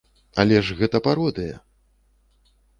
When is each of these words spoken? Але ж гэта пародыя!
Але 0.43 0.57
ж 0.69 0.77
гэта 0.79 0.97
пародыя! 1.09 1.55